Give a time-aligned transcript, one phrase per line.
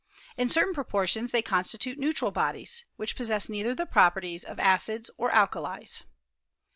[0.35, 5.29] In certain proportions they constitute neutral bodies, which possess neither the properties of acids nor
[5.29, 6.01] alkalies.